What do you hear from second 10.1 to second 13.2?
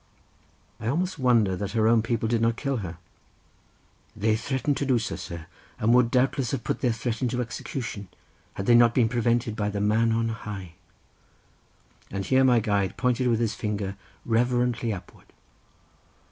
on High." And here my guide